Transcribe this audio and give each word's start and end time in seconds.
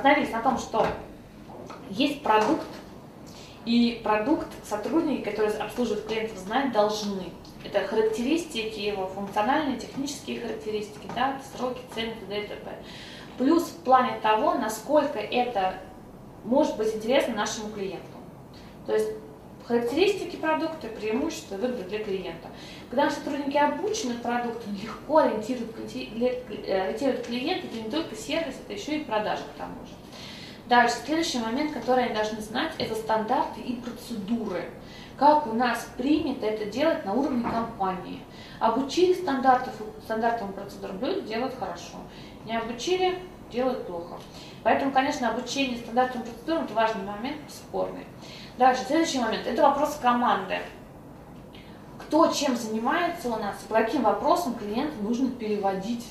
остановились 0.00 0.32
на 0.32 0.40
том, 0.40 0.58
что 0.58 0.86
есть 1.90 2.22
продукт, 2.22 2.64
и 3.66 4.00
продукт 4.02 4.46
сотрудники, 4.64 5.22
которые 5.22 5.52
обслуживают 5.58 6.06
клиентов, 6.06 6.38
знать 6.38 6.72
должны. 6.72 7.24
Это 7.62 7.86
характеристики 7.86 8.80
его, 8.80 9.06
функциональные, 9.06 9.78
технические 9.78 10.40
характеристики, 10.40 11.06
да, 11.14 11.38
сроки, 11.54 11.80
цены, 11.94 12.14
т.д. 12.14 12.42
и 12.42 12.46
т.п. 12.46 12.70
Плюс 13.36 13.64
в 13.64 13.76
плане 13.84 14.18
того, 14.22 14.54
насколько 14.54 15.18
это 15.18 15.74
может 16.44 16.78
быть 16.78 16.94
интересно 16.94 17.34
нашему 17.34 17.68
клиенту. 17.70 18.06
То 18.86 18.94
есть 18.94 19.10
характеристики 19.66 20.36
продукта, 20.36 20.88
преимущества, 20.88 21.56
выгоды 21.56 21.84
для 21.84 22.02
клиента. 22.02 22.48
Когда 22.88 23.04
наши 23.04 23.16
сотрудники 23.16 23.56
обучены 23.56 24.14
продукту, 24.14 24.68
легко 24.82 25.18
ориентируют, 25.18 25.74
э, 25.94 26.82
ориентируют 26.82 27.26
клиента, 27.26 27.66
это 27.66 27.76
не 27.76 27.90
только 27.90 28.16
сервис, 28.16 28.56
это 28.64 28.72
еще 28.72 28.98
и 28.98 29.04
продажи 29.04 29.42
к 29.42 29.58
тому 29.58 29.84
же. 29.86 29.92
Дальше, 30.68 30.96
следующий 31.04 31.38
момент, 31.38 31.72
который 31.72 32.04
они 32.04 32.14
должны 32.14 32.40
знать, 32.40 32.72
это 32.78 32.94
стандарты 32.94 33.60
и 33.60 33.74
процедуры. 33.74 34.70
Как 35.18 35.46
у 35.46 35.52
нас 35.52 35.86
принято 35.96 36.46
это 36.46 36.64
делать 36.64 37.04
на 37.04 37.12
уровне 37.12 37.42
компании. 37.42 38.20
Обучили 38.60 39.12
стандартов, 39.12 39.74
стандартам 40.04 40.50
и 40.50 40.54
процедурам, 40.54 41.00
люди 41.00 41.26
делают 41.28 41.54
хорошо. 41.58 41.98
Не 42.46 42.56
обучили, 42.56 43.18
делают 43.52 43.86
плохо. 43.86 44.18
Поэтому, 44.62 44.92
конечно, 44.92 45.30
обучение 45.30 45.78
стандартам 45.78 46.22
и 46.22 46.24
процедурам– 46.26 46.64
это 46.66 46.74
важный 46.74 47.04
момент, 47.04 47.38
спорный. 47.48 48.06
Дальше, 48.60 48.82
следующий 48.86 49.18
момент– 49.20 49.46
это 49.46 49.62
вопрос 49.62 49.98
команды. 50.02 50.58
Кто 51.98 52.26
чем 52.30 52.54
занимается 52.54 53.28
у 53.28 53.36
нас, 53.36 53.56
по 53.66 53.76
каким 53.76 54.02
вопросам 54.02 54.52
клиента 54.52 54.92
нужно 55.00 55.30
переводить. 55.30 56.06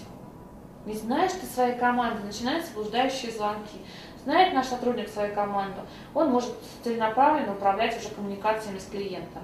Не 0.87 0.95
знаешь 0.95 1.33
ты 1.33 1.45
своей 1.45 1.77
команды, 1.77 2.23
начинаются 2.25 2.73
блуждающие 2.73 3.31
звонки. 3.31 3.77
Знает 4.23 4.55
наш 4.55 4.65
сотрудник 4.65 5.09
свою 5.09 5.31
команду, 5.35 5.81
он 6.15 6.31
может 6.31 6.51
целенаправленно 6.83 7.53
управлять 7.53 7.95
уже 7.99 8.09
коммуникациями 8.09 8.79
с 8.79 8.85
клиентом. 8.85 9.43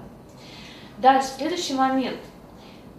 Дальше, 0.98 1.28
следующий 1.36 1.74
момент. 1.74 2.18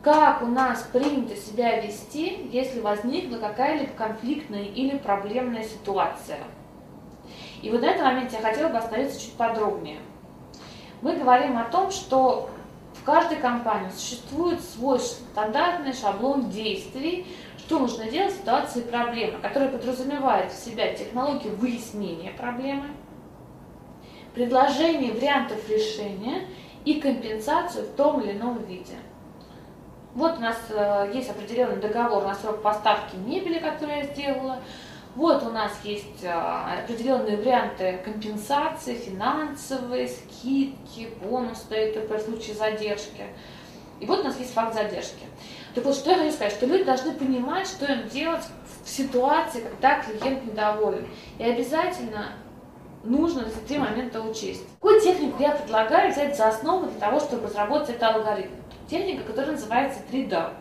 Как 0.02 0.42
у 0.42 0.46
нас 0.46 0.84
принято 0.84 1.36
себя 1.36 1.82
вести, 1.82 2.48
если 2.54 2.80
возникла 2.80 3.40
какая-либо 3.40 3.92
конфликтная 3.92 4.64
или 4.64 4.98
проблемная 4.98 5.66
ситуация– 5.66 6.40
и 7.62 7.70
вот 7.70 7.82
на 7.82 7.88
этом 7.88 8.06
моменте 8.06 8.38
я 8.38 8.50
хотела 8.50 8.70
бы 8.70 8.78
остановиться 8.78 9.20
чуть 9.20 9.34
подробнее. 9.34 10.00
Мы 11.02 11.16
говорим 11.16 11.58
о 11.58 11.66
том, 11.66 11.92
что 11.92 12.50
в 12.94 13.04
каждой 13.04 13.38
компании 13.38 13.90
существует 13.90 14.62
свой 14.62 15.00
стандартный 15.00 15.94
шаблон 15.94 16.50
действий, 16.50 17.28
что 17.58 17.80
нужно 17.80 18.10
делать 18.10 18.34
в 18.34 18.38
ситуации 18.38 18.82
проблемы, 18.82 19.40
который 19.40 19.70
подразумевает 19.70 20.52
в 20.52 20.64
себя 20.64 20.94
технологию 20.94 21.56
выяснения 21.56 22.32
проблемы, 22.32 22.88
предложение 24.34 25.14
вариантов 25.14 25.58
решения 25.70 26.48
и 26.86 27.02
компенсацию 27.02 27.86
в 27.86 27.96
том 27.96 28.22
или 28.22 28.32
ином 28.32 28.64
виде. 28.64 28.96
Вот 30.16 30.38
у 30.38 30.42
нас 30.42 30.58
э, 30.70 31.12
есть 31.14 31.30
определенный 31.30 31.82
договор 31.82 32.24
на 32.24 32.34
срок 32.34 32.62
поставки 32.62 33.16
мебели, 33.18 33.60
который 33.60 33.98
я 33.98 34.04
сделала. 34.04 34.60
Вот 35.18 35.42
у 35.42 35.50
нас 35.50 35.72
есть 35.84 36.24
а, 36.24 36.82
определенные 36.84 37.38
варианты 37.38 38.00
компенсации, 38.06 38.94
финансовые, 38.94 40.10
скидки, 40.10 41.10
бонусы 41.24 41.90
и 41.90 41.92
т.п. 41.92 42.18
в 42.20 42.22
случае 42.22 42.56
задержки. 42.56 43.24
И 44.00 44.06
вот 44.06 44.20
у 44.20 44.24
нас 44.26 44.38
есть 44.38 44.54
факт 44.54 44.76
задержки. 44.76 45.26
Так 45.74 45.86
вот, 45.86 45.96
что 45.96 46.12
я 46.12 46.18
хочу 46.18 46.34
сказать, 46.34 46.54
что 46.54 46.68
люди 46.68 46.84
должны 46.84 47.14
понимать, 47.14 47.66
что 47.66 47.92
им 47.92 48.08
делать 48.10 48.44
в 48.86 48.88
ситуации, 48.88 49.62
когда 49.62 50.04
клиент 50.04 50.46
недоволен. 50.46 51.08
И 51.40 51.44
обязательно 51.44 52.34
нужно 53.04 53.42
эти 53.42 53.68
три 53.68 53.80
момента 53.80 54.22
учесть. 54.22 54.66
Какую 54.76 55.02
технику 55.02 55.42
я 55.42 55.50
предлагаю 55.50 56.12
взять 56.12 56.38
за 56.38 56.50
основу 56.50 56.86
для 56.86 57.00
того, 57.00 57.20
чтобы 57.20 57.48
разработать 57.48 57.90
этот 57.90 58.04
алгоритм? 58.04 58.54
Техника, 58.88 59.24
которая 59.24 59.54
называется 59.54 60.00
3D. 60.12 60.54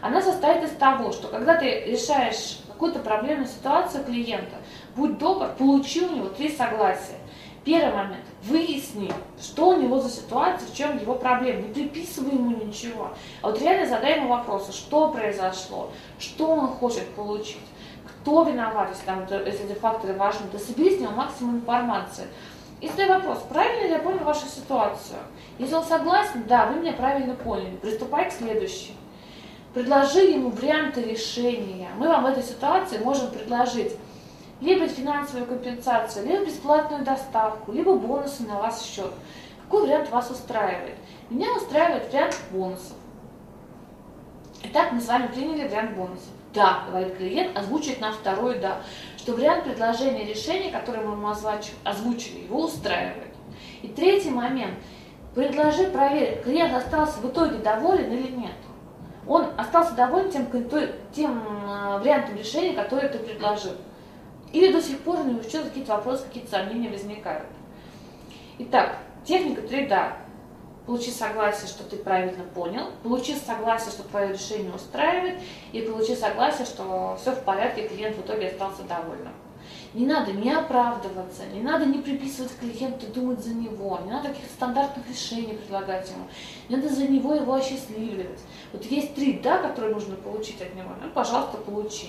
Она 0.00 0.22
состоит 0.22 0.64
из 0.64 0.70
того, 0.70 1.12
что 1.12 1.28
когда 1.28 1.56
ты 1.56 1.84
решаешь 1.84 2.60
какую-то 2.78 3.00
проблемную 3.00 3.48
ситуацию 3.48 4.04
клиента, 4.04 4.54
будь 4.94 5.18
добр, 5.18 5.48
получи 5.58 6.00
у 6.06 6.14
него 6.14 6.28
три 6.28 6.48
согласия. 6.48 7.18
Первый 7.64 7.92
момент. 7.92 8.24
Выясни, 8.44 9.12
что 9.38 9.70
у 9.70 9.80
него 9.80 10.00
за 10.00 10.08
ситуация, 10.08 10.68
в 10.68 10.74
чем 10.74 10.96
его 10.96 11.16
проблема. 11.16 11.62
Не 11.62 11.74
приписывай 11.74 12.32
ему 12.32 12.56
ничего. 12.56 13.10
А 13.42 13.48
вот 13.48 13.60
реально 13.60 13.86
задай 13.86 14.18
ему 14.18 14.28
вопросы, 14.28 14.72
что 14.72 15.08
произошло, 15.08 15.90
что 16.20 16.46
он 16.46 16.68
хочет 16.68 17.06
получить, 17.14 17.58
кто 18.06 18.44
виноват, 18.44 18.90
если, 18.90 19.04
там, 19.04 19.26
если 19.44 19.66
эти 19.68 19.76
факторы 19.76 20.14
важны. 20.14 20.46
Да 20.52 20.58
собери 20.58 20.96
с 20.96 21.00
него 21.00 21.10
максимум 21.10 21.56
информации. 21.56 22.28
И 22.80 22.88
задай 22.88 23.08
вопрос, 23.08 23.44
правильно 23.48 23.86
ли 23.88 23.90
я 23.90 23.98
понял 23.98 24.20
вашу 24.20 24.46
ситуацию? 24.46 25.18
Если 25.58 25.74
он 25.74 25.82
согласен, 25.82 26.44
да, 26.46 26.66
вы 26.66 26.78
меня 26.78 26.92
правильно 26.92 27.34
поняли. 27.34 27.76
Приступай 27.82 28.30
к 28.30 28.32
следующему. 28.32 28.96
Предложи 29.78 30.22
ему 30.22 30.50
варианты 30.50 31.04
решения. 31.04 31.88
Мы 31.98 32.08
вам 32.08 32.24
в 32.24 32.26
этой 32.26 32.42
ситуации 32.42 32.98
можем 32.98 33.30
предложить 33.30 33.92
либо 34.60 34.88
финансовую 34.88 35.46
компенсацию, 35.46 36.26
либо 36.26 36.46
бесплатную 36.46 37.04
доставку, 37.04 37.70
либо 37.70 37.94
бонусы 37.94 38.42
на 38.42 38.58
вас 38.58 38.84
счет. 38.84 39.12
Какой 39.62 39.82
вариант 39.82 40.10
вас 40.10 40.32
устраивает? 40.32 40.96
Меня 41.30 41.54
устраивает 41.54 42.12
вариант 42.12 42.36
бонусов. 42.50 42.96
Итак, 44.64 44.90
мы 44.90 45.00
с 45.00 45.06
вами 45.06 45.28
приняли 45.28 45.68
вариант 45.68 45.96
бонусов. 45.96 46.32
Да, 46.52 46.82
говорит 46.88 47.16
клиент, 47.16 47.56
озвучивает 47.56 48.00
на 48.00 48.10
второй 48.10 48.58
да, 48.58 48.78
что 49.16 49.34
вариант 49.34 49.62
предложения 49.62 50.24
решения, 50.24 50.72
который 50.72 51.04
мы 51.04 51.12
ему 51.12 51.28
озвучили, 51.28 52.46
его 52.46 52.64
устраивает. 52.64 53.32
И 53.82 53.86
третий 53.86 54.30
момент. 54.30 54.74
Предложи 55.36 55.84
проверить, 55.84 56.42
клиент 56.42 56.74
остался 56.74 57.20
в 57.20 57.30
итоге 57.30 57.58
доволен 57.58 58.10
или 58.12 58.32
нет 58.32 58.54
он 59.28 59.48
остался 59.58 59.92
доволен 59.94 60.30
тем, 60.30 60.46
тем 61.12 61.38
э, 61.38 61.98
вариантом 61.98 62.36
решения, 62.36 62.72
который 62.72 63.10
ты 63.10 63.18
предложил. 63.18 63.72
Или 64.52 64.72
до 64.72 64.80
сих 64.80 65.00
пор 65.00 65.20
у 65.20 65.24
него 65.24 65.40
еще 65.40 65.62
какие-то 65.62 65.92
вопросы, 65.92 66.24
какие-то 66.24 66.50
сомнения 66.50 66.88
возникают. 66.88 67.46
Итак, 68.58 68.96
техника 69.24 69.60
3D. 69.60 70.12
Получи 70.86 71.10
согласие, 71.10 71.68
что 71.68 71.84
ты 71.84 71.96
правильно 71.98 72.42
понял, 72.54 72.86
получи 73.02 73.34
согласие, 73.34 73.90
что 73.90 74.04
твое 74.04 74.32
решение 74.32 74.72
устраивает, 74.72 75.38
и 75.72 75.82
получи 75.82 76.16
согласие, 76.16 76.64
что 76.64 77.18
все 77.20 77.32
в 77.32 77.44
порядке, 77.44 77.86
клиент 77.86 78.16
в 78.16 78.22
итоге 78.22 78.48
остался 78.48 78.84
довольным. 78.84 79.34
Не 79.94 80.06
надо 80.06 80.32
не 80.32 80.52
оправдываться, 80.52 81.46
не 81.46 81.62
надо 81.62 81.86
не 81.86 81.98
приписывать 81.98 82.52
клиенту, 82.58 83.06
думать 83.06 83.40
за 83.40 83.54
него, 83.54 83.98
не 84.04 84.10
надо 84.10 84.28
каких-то 84.28 84.52
стандартных 84.52 85.08
решений 85.08 85.54
предлагать 85.54 86.10
ему, 86.10 86.26
не 86.68 86.76
надо 86.76 86.94
за 86.94 87.08
него 87.08 87.34
его 87.34 87.54
осчастливливать. 87.54 88.40
Вот 88.72 88.84
есть 88.84 89.14
три 89.14 89.40
«да», 89.42 89.58
которые 89.58 89.94
нужно 89.94 90.16
получить 90.16 90.60
от 90.60 90.74
него, 90.74 90.90
ну, 91.02 91.08
пожалуйста, 91.10 91.56
получи. 91.56 92.08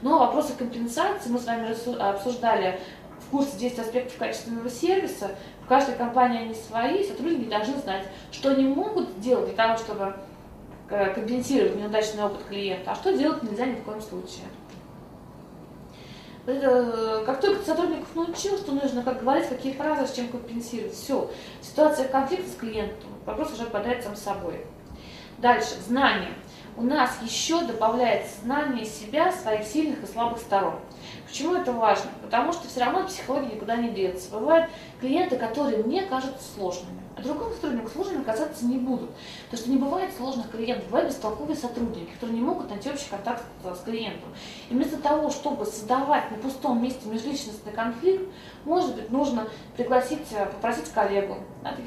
Но 0.00 0.18
вопросы 0.18 0.54
компенсации 0.54 1.28
мы 1.28 1.38
с 1.38 1.44
вами 1.44 1.70
обсуждали 2.00 2.80
в 3.20 3.30
курсе 3.30 3.58
10 3.58 3.78
аспектов 3.78 4.16
качественного 4.16 4.70
сервиса. 4.70 5.30
В 5.62 5.68
каждой 5.68 5.96
компании 5.96 6.40
они 6.40 6.54
свои, 6.54 7.04
сотрудники 7.04 7.50
должны 7.50 7.76
знать, 7.76 8.04
что 8.32 8.50
они 8.50 8.64
могут 8.64 9.10
сделать 9.18 9.46
для 9.46 9.54
того, 9.54 9.76
чтобы 9.76 10.16
э, 10.88 11.12
компенсировать 11.12 11.76
неудачный 11.76 12.24
опыт 12.24 12.44
клиента, 12.48 12.92
а 12.92 12.94
что 12.94 13.12
делать 13.12 13.42
нельзя 13.42 13.66
ни 13.66 13.74
в 13.74 13.82
коем 13.82 14.00
случае. 14.00 14.46
Э, 16.50 17.24
как 17.26 17.42
только 17.42 17.62
сотрудников 17.62 18.08
научил, 18.14 18.56
что 18.56 18.72
нужно, 18.72 19.02
как 19.02 19.20
говорить, 19.20 19.50
какие 19.50 19.74
фразы, 19.74 20.06
с 20.06 20.16
чем 20.16 20.28
компенсировать, 20.28 20.94
все. 20.94 21.30
Ситуация 21.60 22.08
конфликта 22.08 22.50
с 22.50 22.54
клиентом, 22.54 23.10
вопрос 23.26 23.52
уже 23.52 23.64
отпадает 23.64 24.02
сам 24.02 24.16
собой. 24.16 24.64
Дальше, 25.36 25.74
знание. 25.86 26.32
У 26.78 26.82
нас 26.82 27.18
еще 27.22 27.60
добавляется 27.64 28.40
знание 28.40 28.86
себя, 28.86 29.30
своих 29.30 29.64
сильных 29.64 30.02
и 30.02 30.06
слабых 30.06 30.38
сторон. 30.38 30.76
Почему 31.26 31.54
это 31.54 31.72
важно? 31.72 32.10
Потому 32.22 32.52
что 32.52 32.66
все 32.66 32.80
равно 32.80 33.06
психология 33.06 33.54
никуда 33.54 33.76
не 33.76 33.90
деться. 33.90 34.30
Бывают 34.30 34.70
клиенты, 35.00 35.36
которые 35.36 35.82
мне 35.82 36.02
кажутся 36.02 36.42
сложными, 36.54 37.02
а 37.18 37.22
другому 37.22 37.52
сотруднику 37.52 37.88
сложными 37.88 38.22
казаться 38.22 38.64
не 38.64 38.78
будут. 38.78 39.10
Потому 39.44 39.60
что 39.60 39.70
не 39.70 39.76
бывает 39.76 40.10
сложных 40.16 40.50
клиентов, 40.50 40.86
бывают 40.86 41.08
бестолковые 41.08 41.56
сотрудники, 41.56 42.12
которые 42.12 42.38
не 42.38 42.44
могут 42.44 42.70
найти 42.70 42.90
общий 42.90 43.08
контакт 43.10 43.42
с 43.64 43.80
клиентом. 43.80 44.28
И 44.70 44.74
вместо 44.74 44.98
того, 44.98 45.30
чтобы 45.30 45.66
создавать 45.66 46.30
на 46.30 46.36
пустом 46.38 46.82
месте 46.82 47.08
межличностный 47.08 47.72
конфликт, 47.72 48.22
может 48.64 48.94
быть, 48.94 49.10
нужно 49.10 49.48
пригласить, 49.76 50.26
э, 50.32 50.46
попросить 50.46 50.88
коллегу. 50.90 51.38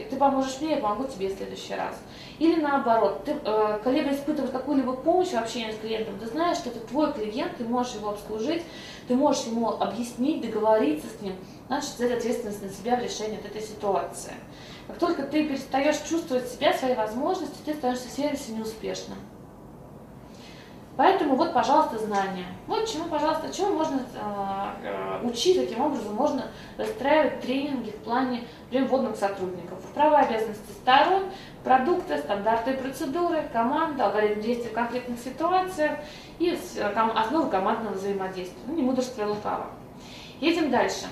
Ты 0.10 0.16
поможешь 0.18 0.60
мне, 0.60 0.72
я 0.72 0.78
помогу 0.78 1.06
тебе 1.06 1.30
в 1.30 1.38
следующий 1.38 1.76
раз. 1.76 1.96
Или 2.40 2.60
наоборот, 2.60 3.24
ты, 3.24 3.32
э, 3.44 3.80
коллега 3.84 4.12
испытывает 4.14 4.52
какую-либо 4.52 4.94
помощь 4.94 5.30
в 5.30 5.36
общении 5.36 5.72
с 5.72 5.78
клиентом, 5.78 6.20
ты 6.20 6.28
знаешь, 6.28 6.58
что 6.58 6.70
это 6.70 6.80
твой 6.82 7.14
клиент, 7.14 7.56
ты 7.58 7.64
можешь 7.64 7.94
его 7.94 8.10
обслужить, 8.10 8.64
ты 9.08 9.16
можешь 9.16 9.46
ему 9.46 9.70
объяснить, 9.70 10.42
договориться 10.42 11.08
с 11.08 11.22
ним, 11.22 11.36
значит, 11.68 11.96
взять 11.96 12.12
ответственность 12.18 12.62
на 12.62 12.70
себя 12.70 12.96
в 12.96 13.04
решении 13.04 13.38
вот 13.38 13.46
этой 13.46 13.62
ситуации. 13.62 14.34
Как 14.92 15.00
только 15.00 15.24
ты 15.24 15.48
перестаешь 15.48 16.00
чувствовать 16.00 16.50
себя, 16.50 16.74
свои 16.74 16.96
возможности, 16.96 17.56
ты 17.66 17.74
становишься 17.74 18.10
в 18.10 18.12
сервисе 18.12 18.52
неуспешным. 18.52 19.18
Поэтому 20.98 21.36
вот, 21.36 21.54
пожалуйста, 21.54 21.98
знания. 21.98 22.46
Вот 22.68 22.86
чему, 22.86 23.06
пожалуйста, 23.06 23.54
чему 23.54 23.76
можно 23.76 24.02
э, 24.14 25.22
э 25.24 25.26
учить, 25.26 25.58
каким 25.58 25.86
образом 25.86 26.14
можно 26.14 26.48
выстраивать 26.78 27.40
тренинги 27.40 27.92
в 27.92 28.04
плане 28.04 28.44
прям 28.70 28.88
вводных 28.88 29.16
сотрудников. 29.16 29.80
Права 29.94 30.24
и 30.24 30.26
обязанности 30.26 30.72
сторон, 30.82 31.24
продукты, 31.64 32.18
стандарты 32.18 32.72
и 32.72 32.78
процедуры, 32.78 33.50
команда, 33.54 34.08
алгоритм 34.08 34.42
действия 34.42 34.72
в 34.72 34.74
конкретных 34.74 35.20
ситуациях 35.20 36.00
и 36.40 36.60
основы 37.16 37.50
командного 37.50 37.94
взаимодействия. 37.94 38.60
Ну, 38.68 38.76
не 38.76 38.84
мудрство 38.84 39.22
и 39.22 39.26
лукаво. 39.26 39.68
Едем 40.42 40.70
дальше. 40.70 41.06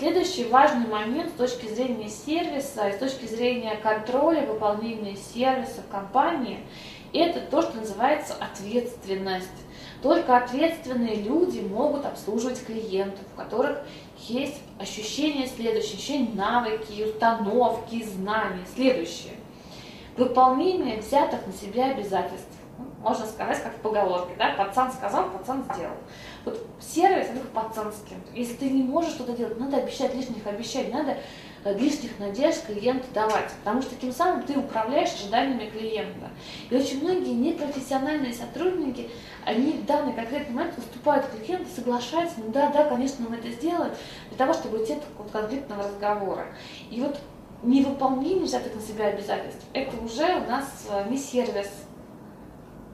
Следующий 0.00 0.44
важный 0.44 0.86
момент 0.86 1.28
с 1.28 1.34
точки 1.34 1.66
зрения 1.66 2.08
сервиса 2.08 2.88
и 2.88 2.92
с 2.92 2.96
точки 2.96 3.26
зрения 3.26 3.76
контроля 3.82 4.46
выполнения 4.46 5.14
сервиса 5.14 5.82
в 5.86 5.92
компании– 5.92 6.60
это 7.12 7.40
то, 7.40 7.60
что 7.60 7.76
называется 7.76 8.34
ответственность. 8.40 9.50
Только 10.02 10.38
ответственные 10.38 11.16
люди 11.16 11.60
могут 11.60 12.06
обслуживать 12.06 12.64
клиентов, 12.64 13.26
у 13.34 13.38
которых 13.38 13.82
есть 14.20 14.62
ощущение 14.78 15.46
следующее, 15.46 15.96
ощущение 15.96 16.34
навыки, 16.34 17.04
установки, 17.04 18.02
знания. 18.02 18.64
Следующее. 18.74 19.34
Выполнение 20.16 20.96
взятых 20.96 21.46
на 21.46 21.52
себя 21.52 21.90
обязательств. 21.90 22.48
Можно 23.02 23.26
сказать, 23.26 23.62
как 23.62 23.74
в 23.76 23.80
поговорке, 23.80 24.32
да, 24.38 24.54
пацан 24.56 24.90
сказал, 24.92 25.28
пацан 25.28 25.62
сделал. 25.74 25.96
Вот 26.44 26.66
сервис, 26.80 27.26
это 27.28 27.46
пацанский. 27.52 28.16
Если 28.34 28.54
ты 28.54 28.70
не 28.70 28.82
можешь 28.82 29.12
что-то 29.12 29.32
делать, 29.32 29.58
надо 29.58 29.76
обещать 29.76 30.14
лишних 30.14 30.46
обещаний, 30.46 30.90
надо 30.90 31.18
э, 31.64 31.78
лишних 31.78 32.18
надежд 32.18 32.66
клиенту 32.66 33.06
давать, 33.12 33.50
потому 33.60 33.82
что 33.82 33.94
тем 33.96 34.12
самым 34.12 34.42
ты 34.44 34.58
управляешь 34.58 35.12
ожиданиями 35.12 35.68
клиента. 35.68 36.30
И 36.70 36.76
очень 36.76 37.02
многие 37.02 37.34
непрофессиональные 37.34 38.32
сотрудники, 38.32 39.10
они 39.44 39.72
в 39.72 39.84
данный 39.84 40.14
конкретный 40.14 40.54
момент 40.54 40.76
выступают 40.76 41.26
к 41.26 41.44
клиенту, 41.44 41.68
соглашаются, 41.74 42.36
ну 42.38 42.50
да, 42.52 42.70
да, 42.70 42.84
конечно, 42.84 43.26
мы 43.28 43.36
это 43.36 43.50
сделаем, 43.50 43.92
для 44.28 44.38
того, 44.38 44.54
чтобы 44.54 44.78
уйти 44.78 44.94
от 44.94 45.30
конфликтного 45.30 45.84
разговора. 45.84 46.46
И 46.90 47.00
вот 47.00 47.18
невыполнение 47.62 48.44
взятых 48.44 48.74
на 48.74 48.80
себя 48.80 49.08
обязательств, 49.08 49.62
это 49.74 49.94
уже 50.02 50.24
у 50.36 50.46
нас 50.46 50.86
э, 50.88 51.10
не 51.10 51.18
сервис, 51.18 51.68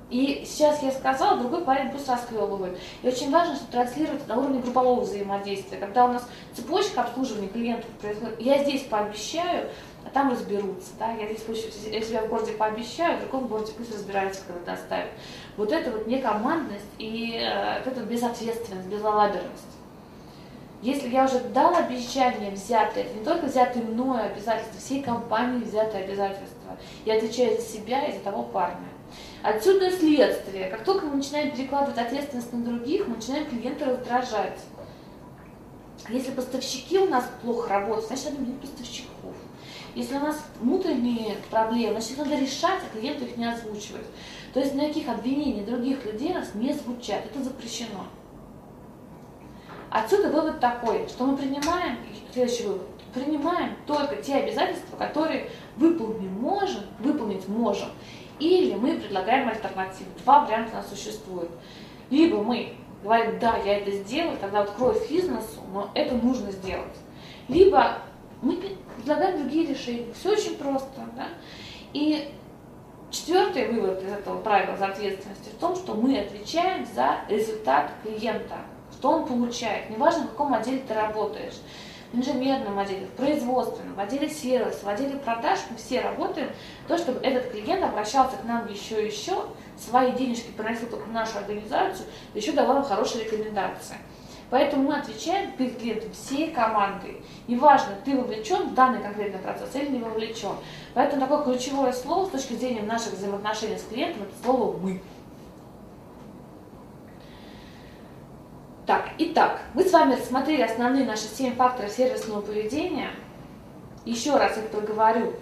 и 0.09 0.45
сейчас 0.47 0.83
я 0.85 0.93
сказала, 0.93 1.39
другой 1.39 1.65
парень 1.65 1.91
пусть 1.91 2.09
расклевывает. 2.09 2.79
И 3.03 3.09
очень 3.09 3.31
важно, 3.31 3.57
что 3.57 3.67
транслировать 3.73 4.27
на 4.29 4.37
уровне 4.37 4.61
группового 4.61 5.01
взаимодействия. 5.01 5.79
Когда 5.79 6.05
у 6.05 6.13
нас 6.13 6.29
цепочка 6.55 7.03
обслуживания 7.03 7.49
клиентов 7.49 7.91
происходит, 8.01 8.41
я 8.41 8.63
здесь 8.63 8.83
пообещаю, 8.83 9.69
а 10.05 10.11
там 10.11 10.31
разберутся. 10.31 10.91
Да? 11.01 11.11
Я 11.13 11.27
здесь 11.27 11.43
я 11.91 12.01
себя 12.01 12.23
в 12.23 12.29
городе 12.29 12.53
пообещаю, 12.53 13.19
в 13.19 13.23
другом 13.23 13.49
городе 13.49 13.73
пусть 13.77 13.93
разбираются, 13.93 14.43
когда 14.47 14.77
доставят. 14.77 15.11
Вот 15.57 15.73
это 15.73 15.91
вот 15.91 16.07
не 16.07 16.19
командность 16.19 16.85
и 16.99 17.41
э, 17.41 17.83
это 17.85 18.01
безответственность, 18.03 18.87
безалаберность. 18.87 19.77
Если 20.83 21.09
я 21.09 21.25
уже 21.25 21.41
дал 21.41 21.75
обещание 21.75 22.53
взятое, 22.53 23.05
это 23.05 23.15
не 23.15 23.25
только 23.25 23.47
взятые 23.47 23.85
мною 23.85 24.27
обязательства, 24.27 24.79
всей 24.79 25.03
компании 25.03 25.65
взятые 25.65 26.05
обязательства, 26.05 26.77
я 27.05 27.17
отвечаю 27.17 27.57
за 27.57 27.63
себя 27.63 28.05
и 28.05 28.13
за 28.13 28.21
того 28.21 28.45
парня. 28.45 28.87
Отсюда 29.43 29.91
следствие. 29.91 30.69
Как 30.71 30.85
только 30.85 31.07
мы 31.07 31.17
начинаем 31.17 31.55
перекладывать 31.55 31.99
ответственность 31.99 32.53
на 32.53 32.65
других, 32.65 33.07
мы 33.07 33.17
начинаем 33.17 33.47
клиента 33.47 33.85
раздражать. 33.85 34.59
Если 36.09 36.31
поставщики 36.33 36.99
у 36.99 37.09
нас 37.09 37.29
плохо 37.43 37.69
работают, 37.69 38.07
значит 38.07 38.31
надо 38.31 38.43
менять 38.43 38.61
поставщиков. 38.61 39.35
Если 39.95 40.15
у 40.17 40.21
нас 40.21 40.45
внутренние 40.61 41.37
проблемы, 41.51 42.01
значит 42.01 42.19
надо 42.19 42.37
решать, 42.37 42.81
а 42.83 42.97
клиенту 42.97 43.25
их 43.25 43.37
не 43.37 43.51
озвучивать. 43.51 44.07
То 44.53 44.61
есть 44.61 44.75
никаких 44.75 45.09
обвинений 45.09 45.65
других 45.65 46.05
людей 46.05 46.33
у 46.33 46.35
нас 46.35 46.55
не 46.55 46.73
звучат. 46.73 47.25
Это 47.25 47.43
запрещено. 47.43 48.07
Отсюда 49.91 50.31
вывод 50.31 50.61
такой, 50.61 51.09
что 51.09 51.25
мы 51.25 51.37
принимаем, 51.37 51.99
следующий 52.33 52.65
вывод, 52.65 52.87
принимаем 53.15 53.77
только 53.87 54.17
те 54.17 54.37
обязательства, 54.37 54.97
которые 54.97 55.51
выполнить 55.77 56.31
можем, 56.31 56.83
выполнить 56.99 57.49
можем, 57.49 57.89
или 58.39 58.75
мы 58.75 58.99
предлагаем 58.99 59.49
альтернативу. 59.49 60.11
Два 60.23 60.45
варианта 60.45 60.73
у 60.73 60.77
нас 60.77 60.89
существует. 60.89 61.51
Либо 62.11 62.43
мы 62.43 62.75
говорим, 63.03 63.39
да, 63.39 63.57
я 63.59 63.79
это 63.79 63.91
сделаю, 63.91 64.37
тогда 64.39 64.63
вот 64.63 64.71
кровь 64.73 65.11
бизнесу, 65.11 65.61
но 65.73 65.91
это 65.95 66.15
нужно 66.15 66.51
сделать. 66.53 66.97
Либо 67.49 67.99
мы 68.43 68.59
предлагаем 68.97 69.41
другие 69.41 69.67
решения. 69.67 70.13
Все 70.13 70.33
очень 70.33 70.57
просто. 70.57 71.01
Да? 71.17 71.29
И 71.93 72.33
четвертый 73.11 73.69
вывод 73.69 74.03
из 74.03 74.13
этого 74.13 74.41
правила 74.41 74.77
за 74.77 74.87
ответственности 74.87 75.51
в 75.51 75.59
том, 75.59 75.77
что 75.77 75.95
мы 75.95 76.19
отвечаем 76.19 76.87
за 76.95 77.21
результат 77.29 77.93
клиента, 78.03 78.57
что 78.93 79.11
он 79.11 79.27
получает. 79.27 79.91
Неважно, 79.91 80.25
в 80.25 80.31
каком 80.31 80.55
отделе 80.55 80.83
ты 80.87 80.95
работаешь 80.95 81.55
инженерном 82.13 82.79
отделе, 82.79 83.07
в 83.07 83.11
производственном, 83.11 83.95
в 83.95 84.01
отделе 84.01 84.29
сервиса, 84.29 84.85
в 84.85 84.89
отделе 84.89 85.17
продаж, 85.17 85.59
мы 85.71 85.77
все 85.77 86.01
работаем, 86.01 86.51
то, 86.89 86.97
чтобы 86.97 87.21
этот 87.21 87.51
клиент 87.51 87.83
обращался 87.85 88.37
к 88.37 88.45
нам 88.45 88.69
еще 88.71 89.03
и 89.03 89.11
еще, 89.11 89.45
свои 89.79 90.13
денежки 90.13 90.51
приносил 90.51 90.89
только 90.89 91.07
в 91.07 91.13
нашу 91.13 91.39
организацию, 91.39 92.07
еще 92.35 92.53
давал 92.53 92.83
хорошие 92.83 93.25
рекомендации. 93.25 93.97
Поэтому 94.49 94.85
мы 94.85 94.99
отвечаем 94.99 95.53
перед 95.53 95.79
клиентом 95.79 96.13
всей 96.13 96.53
командой. 96.53 97.21
Неважно, 97.49 97.97
ты 98.05 98.17
вовлечен 98.17 98.69
в 98.69 98.75
данный 98.75 99.03
конкретный 99.03 99.41
процесс 99.41 99.75
или 99.75 99.89
не 99.89 99.99
вовлечен. 99.99 100.55
Поэтому 100.95 101.21
такое 101.27 101.45
ключевое 101.45 101.93
слово 101.93 102.27
с 102.27 102.31
точки 102.31 102.55
зрения 102.55 102.83
наших 102.83 103.15
взаимоотношений 103.15 103.77
с 103.77 103.83
клиентом, 103.83 104.23
это 104.23 104.33
слово 104.45 104.77
«мы». 104.79 105.01
Так, 108.87 109.11
итак, 109.19 109.63
мы 109.75 109.83
с 109.83 109.93
вами 109.93 110.15
рассмотрели 110.15 110.63
основные 110.63 111.05
наши 111.05 111.25
семь 111.25 111.57
факторов 111.57 111.91
сервисного 111.91 112.41
поведения. 112.41 113.11
Еще 114.05 114.37
раз 114.37 114.57
их 114.59 114.69
проговорю. 114.69 115.33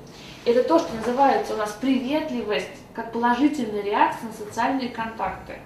Это 0.46 0.62
то, 0.62 0.78
что 0.78 0.94
называется 0.94 1.52
у 1.52 1.58
нас 1.58 1.72
приветливость, 1.72 2.70
как 2.94 3.12
положительная 3.12 3.82
реакция 3.82 4.28
на 4.28 4.32
социальные 4.32 4.88
контакты. 4.88 5.58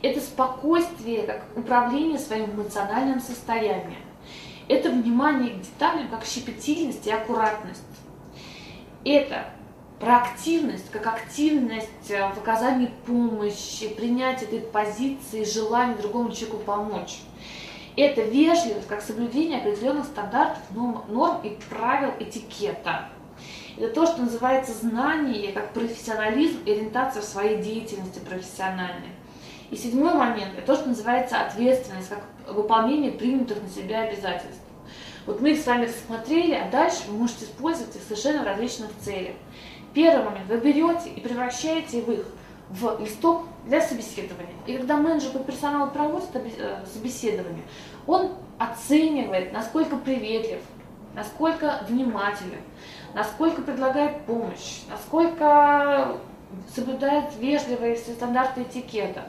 Это 0.00 0.20
спокойствие, 0.20 1.24
как 1.24 1.42
управление 1.56 2.20
своим 2.20 2.52
эмоциональным 2.52 3.18
состоянием. 3.18 4.04
Это 4.68 4.88
внимание 4.88 5.54
к 5.54 5.62
деталям, 5.62 6.06
как 6.08 6.24
щепетильность 6.24 7.04
и 7.04 7.10
аккуратность. 7.10 7.82
Это 9.04 9.46
Проактивность, 10.00 10.90
как 10.90 11.06
активность 11.08 12.10
э, 12.10 12.32
в 12.32 12.38
оказании 12.38 12.90
помощи, 13.04 13.88
принятие 13.88 14.48
этой 14.48 14.60
позиции, 14.60 15.42
желание 15.42 15.96
другому 15.96 16.30
человеку 16.30 16.58
помочь. 16.58 17.18
Это 17.96 18.22
вежливость, 18.22 18.86
как 18.86 19.02
соблюдение 19.02 19.58
определенных 19.58 20.04
стандартов, 20.04 20.62
норм 20.70 21.40
и 21.42 21.58
правил 21.68 22.12
этикета. 22.20 23.08
Это 23.76 23.92
то, 23.92 24.06
что 24.06 24.22
называется 24.22 24.72
знание, 24.72 25.50
как 25.50 25.72
профессионализм 25.72 26.58
и 26.64 26.70
ориентация 26.70 27.20
в 27.20 27.24
своей 27.24 27.60
деятельности 27.60 28.20
профессиональной. 28.20 29.10
И 29.70 29.76
седьмой 29.76 30.14
момент– 30.14 30.52
это 30.56 30.66
то, 30.66 30.76
что 30.76 30.88
называется 30.88 31.40
ответственность, 31.40 32.08
как 32.08 32.24
выполнение 32.54 33.10
принятых 33.10 33.60
на 33.60 33.68
себя 33.68 34.02
обязательств. 34.02 34.62
Вот 35.26 35.40
мы 35.40 35.50
их 35.50 35.60
с 35.60 35.66
вами 35.66 35.86
рассмотрели, 35.86 36.54
а 36.54 36.70
дальше 36.70 37.02
вы 37.08 37.18
можете 37.18 37.44
использовать 37.44 37.94
их 37.94 38.02
совершенно 38.02 38.42
в 38.42 38.46
различных 38.46 38.90
целях. 39.00 39.34
Первый 39.94 40.24
момент, 40.24 40.48
вы 40.48 40.58
берете 40.58 41.10
и 41.10 41.20
превращаете 41.20 42.00
их 42.00 42.26
в 42.70 43.00
листок 43.00 43.46
для 43.64 43.80
собеседования. 43.80 44.54
И 44.66 44.76
когда 44.76 44.96
менеджер 44.96 45.32
по 45.32 45.38
персоналу 45.38 45.90
проводит 45.90 46.28
э, 46.34 46.84
собеседование, 46.84 47.64
он 48.06 48.32
оценивает, 48.58 49.52
насколько 49.52 49.96
приветлив, 49.96 50.60
насколько 51.14 51.80
внимателен, 51.88 52.60
насколько 53.14 53.62
предлагает 53.62 54.20
помощь, 54.24 54.82
насколько 54.90 56.18
соблюдает 56.74 57.34
вежливые 57.38 57.96
стандарты 57.96 58.62
этикета. 58.62 59.24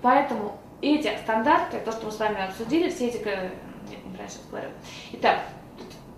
Поэтому 0.00 0.58
эти 0.80 1.14
стандарты, 1.22 1.80
то, 1.80 1.92
что 1.92 2.06
мы 2.06 2.12
с 2.12 2.18
вами 2.18 2.44
обсудили, 2.46 2.90
все 2.90 3.08
эти... 3.08 3.18
Нет, 3.18 4.04
не 4.04 4.16
раньше 4.16 4.36
говорю. 4.50 4.68
Итак, 5.12 5.40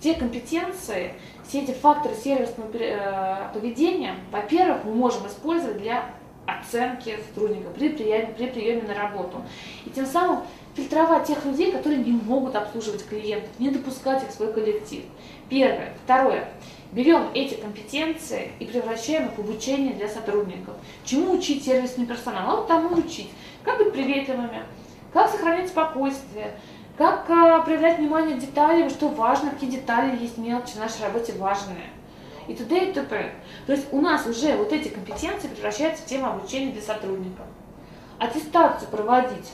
те 0.01 0.15
компетенции, 0.15 1.15
все 1.51 1.63
эти 1.63 1.73
факторы 1.73 2.15
сервисного 2.15 2.71
э, 2.75 3.53
поведения, 3.53 4.15
во-первых, 4.31 4.85
мы 4.85 4.95
можем 4.95 5.27
использовать 5.27 5.79
для 5.79 6.05
оценки 6.47 7.19
сотрудника 7.27 7.71
при 7.71 7.89
приеме, 7.89 8.33
при 8.37 8.47
приеме 8.47 8.83
на 8.83 8.95
работу. 8.95 9.43
И 9.85 9.91
тем 9.91 10.07
самым 10.07 10.45
фильтровать 10.77 11.27
тех 11.27 11.45
людей, 11.45 11.73
которые 11.73 12.05
не 12.05 12.13
могут 12.13 12.55
обслуживать 12.55 13.05
клиентов, 13.05 13.51
не 13.59 13.71
допускать 13.71 14.23
их 14.23 14.29
в 14.29 14.33
свой 14.33 14.53
коллектив. 14.53 15.03
Первое. 15.49 15.93
Второе. 16.05 16.49
Берем 16.93 17.27
эти 17.35 17.55
компетенции 17.55 18.53
и 18.61 18.65
превращаем 18.65 19.27
их 19.27 19.33
в 19.33 19.41
обучение 19.41 19.95
для 19.95 20.09
сотрудников. 20.09 20.75
Чему 21.05 21.33
учить 21.33 21.65
сервисный 21.65 22.07
персонал? 22.07 22.51
А 22.51 22.57
вот 22.57 22.69
тому 22.69 22.97
учить. 22.97 23.31
Как 23.65 23.79
быть 23.79 23.93
приветливыми, 23.93 24.63
как 25.13 25.29
сохранять 25.29 25.69
спокойствие, 25.69 26.53
как 27.01 27.31
э, 27.31 27.63
проявлять 27.65 27.99
внимание 27.99 28.37
к 28.37 28.41
деталям, 28.41 28.91
что 28.91 29.09
важно, 29.09 29.53
какие 29.53 29.71
детали 29.71 30.19
есть 30.21 30.37
мелочи 30.37 30.73
в 30.73 30.81
нашей 30.81 31.03
работе 31.07 31.33
важные. 31.33 31.89
И 32.47 32.55
т.д. 32.55 32.91
и 32.91 32.93
т.п. 32.93 33.33
То 33.67 33.73
есть 33.73 33.91
у 33.91 34.03
нас 34.03 34.27
уже 34.27 34.55
вот 34.57 34.71
эти 34.71 34.89
компетенции 34.89 35.49
превращаются 35.49 36.03
в 36.03 36.07
тему 36.07 36.27
обучения 36.27 36.73
для 36.73 36.83
сотрудников. 36.83 37.47
Аттестацию 38.19 38.91
проводить 38.91 39.51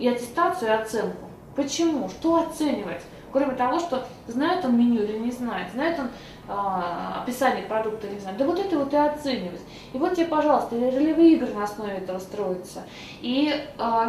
и 0.00 0.08
аттестацию 0.08 0.72
и 0.72 0.74
оценку 0.74 1.28
Почему? 1.54 2.08
Что 2.08 2.40
оценивать? 2.40 3.02
Кроме 3.30 3.54
того, 3.54 3.78
что 3.78 4.04
знает 4.26 4.64
он 4.64 4.76
меню 4.76 5.04
или 5.04 5.18
не 5.18 5.30
знает, 5.30 5.70
знает 5.72 6.00
он 6.00 6.06
а, 6.06 6.10
описание 6.48 7.64
продукта 7.64 8.08
не 8.08 8.18
знает. 8.18 8.36
Да 8.36 8.44
вот 8.44 8.58
это 8.58 8.76
вот 8.78 8.92
и 8.92 8.96
оценивать. 8.96 9.60
И 9.92 9.98
вот 9.98 10.14
тебе, 10.14 10.26
пожалуйста, 10.26 10.74
ролевые 10.74 11.34
игры 11.34 11.52
на 11.54 11.64
основе 11.64 11.92
этого 11.92 12.18
строятся. 12.18 12.82
И 13.20 13.52
а, 13.78 14.08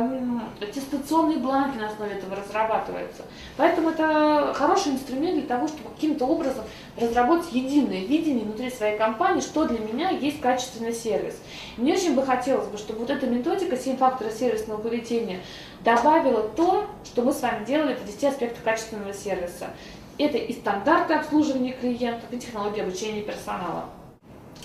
аттестационные 0.60 1.38
бланки 1.38 1.78
на 1.78 1.88
основе 1.88 2.16
этого 2.16 2.36
разрабатываются. 2.36 3.24
Поэтому 3.56 3.90
это 3.90 4.54
хороший 4.56 4.94
инструмент 4.94 5.36
для 5.36 5.48
того, 5.48 5.68
чтобы 5.68 5.90
каким-то 5.90 6.25
образом 6.25 6.63
разработать 7.00 7.54
единое 7.54 8.00
видение 8.00 8.46
внутри 8.46 8.72
своей 8.72 8.98
компании, 8.98 9.42
что 9.42 9.66
для 9.66 9.80
меня 9.80 10.10
есть 10.10 10.42
качественный 10.42 10.94
сервис. 10.94 11.36
Мне 11.78 11.94
очень 11.94 12.16
бы 12.16 12.24
хотелось 12.24 12.68
бы, 12.68 12.78
чтобы 12.78 13.00
вот 13.00 13.12
эта 13.12 13.28
методика 13.28 13.78
7 13.78 13.98
факторов 13.98 14.34
сервисного 14.34 14.80
поведения 14.80 15.40
добавила 15.84 16.42
то, 16.42 16.88
что 17.06 17.22
мы 17.22 17.34
с 17.34 17.42
вами 17.42 17.66
делали 17.66 17.94
по 17.94 18.06
10 18.06 18.24
аспектов 18.24 18.63
качественного 18.63 19.13
сервиса. 19.13 19.70
Это 20.24 20.38
и 20.38 20.53
стандарты 20.53 21.15
обслуживания 21.15 21.74
клиентов, 21.74 22.32
и 22.32 22.39
технологии 22.39 22.82
обучения 22.82 23.24
персонала. 23.24 23.89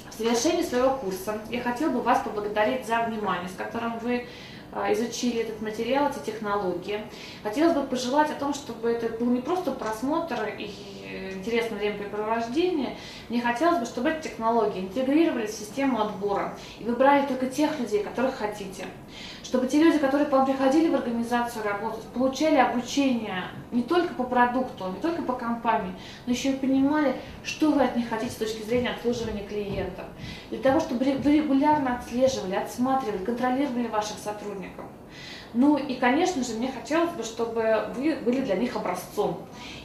В 0.08 0.16
завершении 0.16 0.62
своего 0.62 0.90
курса 0.90 1.40
я 1.50 1.60
хотела 1.60 1.90
бы 1.90 2.00
вас 2.00 2.22
поблагодарить 2.22 2.86
за 2.86 3.00
внимание, 3.00 3.48
с 3.48 3.54
которым 3.54 3.98
вы 3.98 4.26
а, 4.70 4.92
изучили 4.92 5.40
этот 5.40 5.60
материал, 5.60 6.10
эти 6.10 6.24
технологии. 6.30 7.00
Хотелось 7.42 7.74
бы 7.74 7.82
пожелать 7.82 8.30
о 8.30 8.34
том, 8.34 8.54
чтобы 8.54 8.88
это 8.88 9.08
был 9.18 9.32
не 9.32 9.40
просто 9.40 9.72
просмотр 9.72 10.48
и 10.56 10.70
интересное 11.34 11.78
времяпрепровождение, 11.78 12.96
мне 13.28 13.40
хотелось 13.40 13.78
бы, 13.78 13.86
чтобы 13.86 14.10
эти 14.10 14.28
технологии 14.28 14.80
интегрировались 14.80 15.50
в 15.50 15.58
систему 15.58 16.00
отбора 16.00 16.56
и 16.78 16.84
выбрали 16.84 17.26
только 17.26 17.46
тех 17.46 17.78
людей, 17.78 18.02
которых 18.02 18.36
хотите. 18.36 18.86
Чтобы 19.42 19.66
те 19.66 19.82
люди, 19.82 19.98
которые 19.98 20.28
к 20.28 20.32
вам 20.32 20.44
приходили 20.44 20.90
в 20.90 20.94
организацию 20.94 21.64
работать, 21.64 22.04
получали 22.12 22.56
обучение 22.56 23.44
не 23.72 23.82
только 23.82 24.12
по 24.12 24.24
продукту, 24.24 24.92
не 24.94 25.00
только 25.00 25.22
по 25.22 25.32
компании, 25.32 25.94
но 26.26 26.32
еще 26.32 26.50
и 26.50 26.56
понимали, 26.56 27.16
что 27.44 27.70
вы 27.70 27.82
от 27.82 27.96
них 27.96 28.08
хотите 28.08 28.32
с 28.32 28.36
точки 28.36 28.62
зрения 28.62 28.90
обслуживания 28.90 29.44
клиентов. 29.44 30.04
Для 30.50 30.58
того, 30.58 30.80
чтобы 30.80 31.04
вы 31.04 31.32
регулярно 31.32 31.96
отслеживали, 31.96 32.56
отсматривали, 32.56 33.24
контролировали 33.24 33.88
ваших 33.88 34.18
сотрудников. 34.18 34.84
Ну 35.54 35.78
и, 35.78 35.94
конечно 35.94 36.44
же, 36.44 36.54
мне 36.54 36.70
хотелось 36.70 37.10
бы, 37.12 37.22
чтобы 37.22 37.88
вы 37.96 38.16
были 38.16 38.40
для 38.40 38.56
них 38.56 38.76
образцом. 38.76 39.40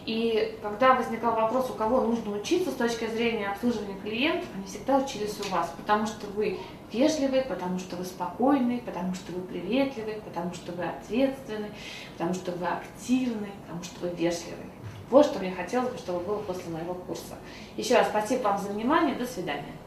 И 0.06 0.58
когда 0.62 0.96
возникал 0.96 1.36
вопрос, 1.36 1.70
у 1.70 1.74
кого 1.74 2.02
нужно 2.02 2.36
учиться 2.36 2.72
с 2.72 2.76
точки 2.76 3.06
зрения 3.08 3.48
обслуживания 3.48 3.98
клиентов, 4.04 4.50
они 4.56 4.66
всегда 4.66 4.98
учились 4.98 5.40
у 5.40 5.50
вас, 5.50 5.74
потому 5.78 6.06
что 6.06 6.28
вы 6.28 6.60
вежливый, 6.92 7.44
потому 7.44 7.80
что 7.80 7.96
вы 7.96 8.04
спокойный, 8.04 8.80
потому 8.80 9.16
что 9.16 9.32
вы 9.32 9.42
приветливый, 9.42 10.16
потому 10.16 10.54
что 10.54 10.74
вы 10.74 10.84
ответственный, 10.84 11.72
потому 12.18 12.34
что 12.34 12.52
вы 12.52 12.68
активный, 12.68 13.52
потому 13.66 13.84
что 13.84 14.02
вы 14.02 14.10
вежливый. 14.10 14.66
Вот 15.10 15.26
что 15.26 15.40
мне 15.40 15.52
хотелось 15.52 15.92
бы, 15.92 15.98
чтобы 15.98 16.20
было 16.20 16.40
после 16.40 16.72
моего 16.72 16.94
курса. 16.94 17.36
Еще 17.78 17.96
раз 17.96 18.08
спасибо 18.10 18.44
вам 18.44 18.58
за 18.58 18.70
внимание. 18.70 19.16
До 19.16 19.26
свидания. 19.26 19.83